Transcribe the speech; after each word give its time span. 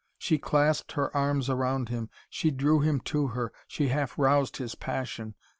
She 0.17 0.39
clasped 0.39 0.93
her 0.93 1.15
arms 1.15 1.47
round 1.47 1.89
him, 1.89 2.09
she 2.27 2.49
drew 2.49 2.79
him 2.79 3.01
to 3.01 3.27
her, 3.37 3.53
she 3.67 3.89
half 3.89 4.17
roused 4.17 4.57
his 4.57 4.73
passion. 4.73 5.35